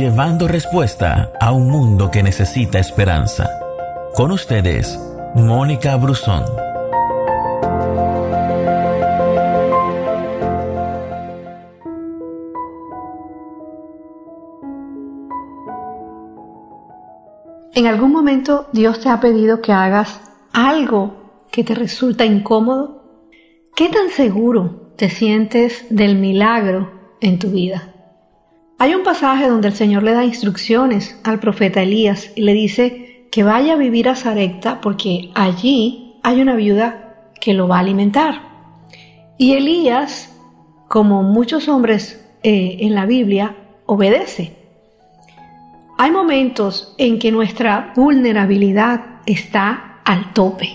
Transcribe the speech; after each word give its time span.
llevando 0.00 0.48
respuesta 0.48 1.30
a 1.38 1.52
un 1.52 1.68
mundo 1.68 2.10
que 2.10 2.22
necesita 2.22 2.78
esperanza. 2.78 3.50
Con 4.14 4.32
ustedes, 4.32 4.98
Mónica 5.34 5.94
Brusón. 5.96 6.42
¿En 17.74 17.86
algún 17.86 18.10
momento 18.10 18.68
Dios 18.72 19.00
te 19.00 19.10
ha 19.10 19.20
pedido 19.20 19.60
que 19.60 19.72
hagas 19.72 20.18
algo 20.54 21.44
que 21.52 21.62
te 21.62 21.74
resulta 21.74 22.24
incómodo? 22.24 23.04
¿Qué 23.76 23.90
tan 23.90 24.08
seguro 24.08 24.94
te 24.96 25.10
sientes 25.10 25.84
del 25.90 26.16
milagro 26.16 26.90
en 27.20 27.38
tu 27.38 27.50
vida? 27.50 27.99
Hay 28.80 28.94
un 28.94 29.02
pasaje 29.02 29.46
donde 29.46 29.68
el 29.68 29.74
Señor 29.74 30.02
le 30.04 30.14
da 30.14 30.24
instrucciones 30.24 31.20
al 31.22 31.38
profeta 31.38 31.82
Elías 31.82 32.32
y 32.34 32.40
le 32.40 32.54
dice 32.54 33.26
que 33.30 33.42
vaya 33.42 33.74
a 33.74 33.76
vivir 33.76 34.08
a 34.08 34.16
Sarepta 34.16 34.80
porque 34.80 35.30
allí 35.34 36.14
hay 36.22 36.40
una 36.40 36.56
viuda 36.56 37.28
que 37.38 37.52
lo 37.52 37.68
va 37.68 37.76
a 37.76 37.80
alimentar. 37.80 38.40
Y 39.36 39.52
Elías, 39.52 40.34
como 40.88 41.22
muchos 41.22 41.68
hombres 41.68 42.26
eh, 42.42 42.78
en 42.80 42.94
la 42.94 43.04
Biblia, 43.04 43.54
obedece. 43.84 44.56
Hay 45.98 46.10
momentos 46.10 46.94
en 46.96 47.18
que 47.18 47.32
nuestra 47.32 47.92
vulnerabilidad 47.94 49.20
está 49.26 50.00
al 50.06 50.32
tope. 50.32 50.70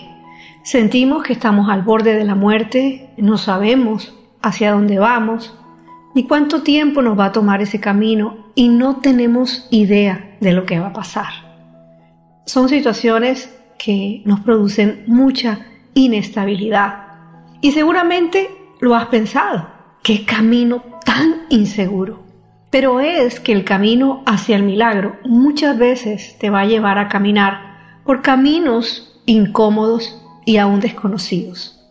Sentimos 0.61 1.23
que 1.23 1.33
estamos 1.33 1.71
al 1.71 1.81
borde 1.81 2.13
de 2.13 2.23
la 2.23 2.35
muerte, 2.35 3.09
no 3.17 3.39
sabemos 3.39 4.13
hacia 4.43 4.73
dónde 4.73 4.99
vamos, 4.99 5.57
ni 6.15 6.23
cuánto 6.23 6.63
tiempo 6.63 7.01
nos 7.01 7.19
va 7.19 7.25
a 7.25 7.31
tomar 7.33 7.61
ese 7.61 7.79
camino 7.79 8.37
y 8.55 8.69
no 8.69 8.95
tenemos 8.97 9.67
idea 9.69 10.37
de 10.39 10.53
lo 10.53 10.65
que 10.65 10.79
va 10.79 10.87
a 10.87 10.93
pasar. 10.93 11.27
Son 12.45 12.69
situaciones 12.69 13.53
que 13.77 14.21
nos 14.25 14.39
producen 14.39 15.03
mucha 15.07 15.67
inestabilidad. 15.93 17.03
Y 17.59 17.73
seguramente 17.73 18.49
lo 18.79 18.95
has 18.95 19.07
pensado, 19.07 19.67
qué 20.03 20.23
camino 20.25 20.83
tan 21.03 21.43
inseguro. 21.49 22.23
Pero 22.69 23.01
es 23.01 23.39
que 23.41 23.51
el 23.51 23.65
camino 23.65 24.23
hacia 24.25 24.55
el 24.55 24.63
milagro 24.63 25.17
muchas 25.25 25.77
veces 25.77 26.37
te 26.39 26.49
va 26.49 26.61
a 26.61 26.65
llevar 26.65 26.97
a 26.97 27.09
caminar 27.09 28.01
por 28.05 28.21
caminos 28.21 29.21
incómodos 29.25 30.21
y 30.45 30.57
aún 30.57 30.79
desconocidos. 30.79 31.85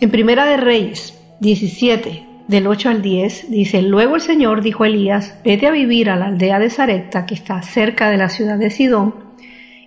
En 0.00 0.10
Primera 0.10 0.44
de 0.44 0.58
Reyes 0.58 1.18
17, 1.40 2.25
del 2.48 2.66
8 2.66 2.88
al 2.90 3.02
10, 3.02 3.50
dice, 3.50 3.82
Luego 3.82 4.16
el 4.16 4.20
Señor 4.20 4.62
dijo 4.62 4.84
a 4.84 4.86
Elías, 4.86 5.38
vete 5.44 5.66
a 5.66 5.70
vivir 5.70 6.10
a 6.10 6.16
la 6.16 6.26
aldea 6.26 6.58
de 6.58 6.70
Sarepta, 6.70 7.26
que 7.26 7.34
está 7.34 7.62
cerca 7.62 8.10
de 8.10 8.16
la 8.16 8.28
ciudad 8.28 8.58
de 8.58 8.70
Sidón, 8.70 9.14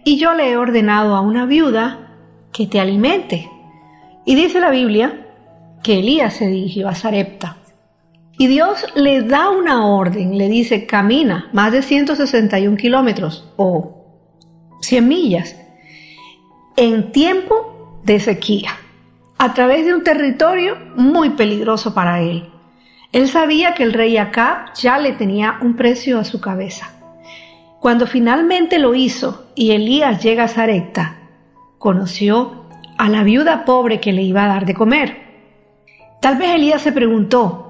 y 0.03 0.17
yo 0.17 0.33
le 0.33 0.51
he 0.51 0.57
ordenado 0.57 1.15
a 1.15 1.21
una 1.21 1.45
viuda 1.45 2.15
que 2.51 2.67
te 2.67 2.79
alimente. 2.79 3.49
Y 4.25 4.35
dice 4.35 4.59
la 4.59 4.71
Biblia 4.71 5.27
que 5.83 5.99
Elías 5.99 6.33
se 6.33 6.47
dirigió 6.47 6.87
a 6.87 6.95
Sarepta. 6.95 7.57
Y 8.37 8.47
Dios 8.47 8.85
le 8.95 9.21
da 9.21 9.49
una 9.49 9.85
orden, 9.85 10.37
le 10.37 10.47
dice, 10.47 10.85
camina 10.85 11.49
más 11.51 11.73
de 11.73 11.81
161 11.81 12.77
kilómetros 12.77 13.51
o 13.57 14.05
100 14.81 15.07
millas 15.07 15.55
en 16.77 17.11
tiempo 17.11 17.99
de 18.05 18.21
sequía, 18.21 18.71
a 19.39 19.53
través 19.53 19.85
de 19.85 19.93
un 19.95 20.03
territorio 20.03 20.77
muy 20.95 21.31
peligroso 21.31 21.93
para 21.93 22.21
él. 22.21 22.49
Él 23.13 23.29
sabía 23.29 23.73
que 23.73 23.83
el 23.83 23.93
rey 23.93 24.17
Acab 24.17 24.73
ya 24.75 24.99
le 24.99 25.13
tenía 25.13 25.57
un 25.61 25.77
precio 25.77 26.19
a 26.19 26.25
su 26.25 26.41
cabeza. 26.41 26.91
Cuando 27.79 28.05
finalmente 28.05 28.77
lo 28.79 28.93
hizo 28.93 29.45
y 29.55 29.71
Elías 29.71 30.21
llega 30.21 30.43
a 30.43 30.47
Sarepta, 30.49 31.15
conoció 31.77 32.65
a 32.97 33.07
la 33.07 33.23
viuda 33.23 33.63
pobre 33.63 34.01
que 34.01 34.11
le 34.11 34.23
iba 34.23 34.43
a 34.43 34.49
dar 34.49 34.65
de 34.65 34.73
comer. 34.73 35.17
Tal 36.19 36.35
vez 36.35 36.55
Elías 36.55 36.81
se 36.81 36.91
preguntó, 36.91 37.65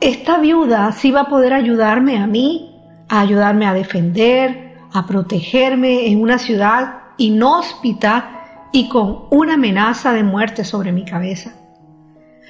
esta 0.00 0.38
viuda 0.38 0.92
sí 0.92 1.10
va 1.10 1.22
a 1.22 1.28
poder 1.28 1.54
ayudarme 1.54 2.18
a 2.18 2.28
mí, 2.28 2.80
a 3.08 3.20
ayudarme 3.20 3.66
a 3.66 3.74
defender, 3.74 4.76
a 4.92 5.06
protegerme 5.06 6.06
en 6.06 6.22
una 6.22 6.38
ciudad 6.38 7.00
inhóspita 7.18 8.41
y 8.72 8.88
con 8.88 9.26
una 9.30 9.54
amenaza 9.54 10.12
de 10.12 10.22
muerte 10.22 10.64
sobre 10.64 10.92
mi 10.92 11.04
cabeza. 11.04 11.52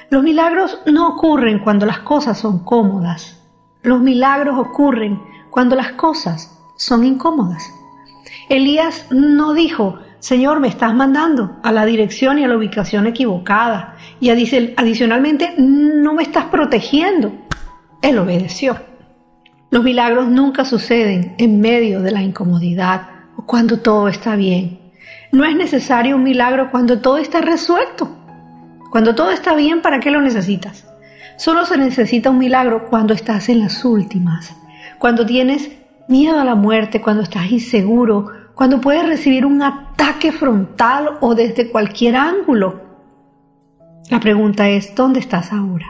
Los 0.09 0.23
milagros 0.23 0.79
no 0.87 1.09
ocurren 1.09 1.59
cuando 1.59 1.85
las 1.87 2.01
cosas 2.01 2.39
son 2.39 2.65
cómodas. 2.65 3.41
Los 3.83 4.01
milagros 4.01 4.59
ocurren 4.59 5.21
cuando 5.51 5.75
las 5.75 5.93
cosas 5.93 6.59
son 6.77 7.05
incómodas. 7.05 7.71
Elías 8.49 9.07
no 9.11 9.55
dijo, 9.55 9.99
Señor, 10.19 10.61
me 10.61 10.69
estás 10.69 10.95
mandando 10.95 11.57
a 11.63 11.73
la 11.73 11.85
dirección 11.85 12.39
y 12.39 12.45
a 12.45 12.49
la 12.49 12.57
ubicación 12.57 13.07
equivocada. 13.07 13.97
Y 14.21 14.31
adicionalmente, 14.31 15.55
no 15.59 16.15
me 16.15 16.23
estás 16.23 16.45
protegiendo. 16.45 17.33
Él 18.03 18.19
obedeció. 18.19 18.77
Los 19.71 19.83
milagros 19.83 20.29
nunca 20.29 20.67
suceden 20.67 21.35
en 21.39 21.61
medio 21.61 22.03
de 22.03 22.11
la 22.11 22.23
incomodidad 22.23 23.09
o 23.37 23.47
cuando 23.47 23.79
todo 23.79 24.09
está 24.09 24.37
bien. 24.37 24.82
No 25.33 25.47
es 25.47 25.57
necesario 25.57 26.17
un 26.17 26.25
milagro 26.25 26.71
cuando 26.71 27.01
todo 27.01 27.17
está 27.17 27.41
resuelto. 27.41 28.07
Cuando 28.91 29.15
todo 29.15 29.31
está 29.31 29.55
bien, 29.55 29.81
¿para 29.81 29.99
qué 29.99 30.11
lo 30.11 30.21
necesitas? 30.21 30.87
Solo 31.39 31.65
se 31.65 31.79
necesita 31.79 32.29
un 32.29 32.37
milagro 32.37 32.85
cuando 32.91 33.15
estás 33.15 33.49
en 33.49 33.61
las 33.61 33.83
últimas, 33.87 34.55
cuando 34.99 35.25
tienes 35.25 35.71
miedo 36.07 36.39
a 36.39 36.45
la 36.45 36.55
muerte, 36.55 37.01
cuando 37.01 37.23
estás 37.23 37.51
inseguro, 37.51 38.27
cuando 38.55 38.83
puedes 38.83 39.07
recibir 39.07 39.47
un 39.47 39.63
ataque 39.63 40.33
frontal 40.33 41.17
o 41.23 41.35
desde 41.35 41.71
cualquier 41.71 42.17
ángulo. 42.17 42.83
La 44.11 44.21
pregunta 44.21 44.69
es, 44.69 44.95
¿dónde 44.95 45.21
estás 45.21 45.51
ahora? 45.51 45.87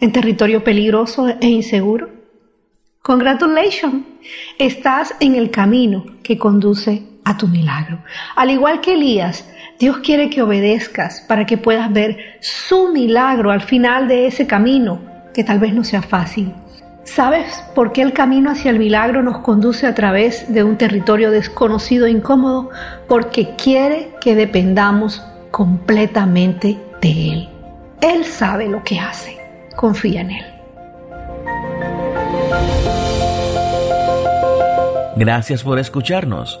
¿En 0.00 0.10
territorio 0.10 0.64
peligroso 0.64 1.28
e 1.28 1.48
inseguro? 1.48 2.08
Congratulations, 3.02 4.06
estás 4.58 5.14
en 5.20 5.34
el 5.34 5.50
camino 5.50 6.06
que 6.22 6.38
conduce 6.38 7.15
a 7.26 7.36
tu 7.36 7.48
milagro. 7.48 7.98
Al 8.36 8.50
igual 8.50 8.80
que 8.80 8.94
Elías, 8.94 9.44
Dios 9.80 9.98
quiere 9.98 10.30
que 10.30 10.42
obedezcas 10.42 11.24
para 11.26 11.44
que 11.44 11.58
puedas 11.58 11.92
ver 11.92 12.38
su 12.40 12.88
milagro 12.88 13.50
al 13.50 13.60
final 13.60 14.06
de 14.06 14.28
ese 14.28 14.46
camino, 14.46 15.00
que 15.34 15.42
tal 15.42 15.58
vez 15.58 15.74
no 15.74 15.82
sea 15.82 16.02
fácil. 16.02 16.54
¿Sabes 17.02 17.64
por 17.74 17.92
qué 17.92 18.02
el 18.02 18.12
camino 18.12 18.50
hacia 18.50 18.70
el 18.70 18.78
milagro 18.78 19.24
nos 19.24 19.38
conduce 19.38 19.88
a 19.88 19.94
través 19.94 20.52
de 20.52 20.62
un 20.62 20.78
territorio 20.78 21.32
desconocido 21.32 22.06
e 22.06 22.10
incómodo? 22.10 22.70
Porque 23.08 23.56
quiere 23.56 24.12
que 24.20 24.36
dependamos 24.36 25.22
completamente 25.50 26.78
de 27.02 27.32
Él. 27.32 27.48
Él 28.00 28.24
sabe 28.24 28.68
lo 28.68 28.84
que 28.84 29.00
hace. 29.00 29.36
Confía 29.74 30.20
en 30.20 30.30
Él. 30.30 30.44
Gracias 35.16 35.64
por 35.64 35.78
escucharnos. 35.78 36.60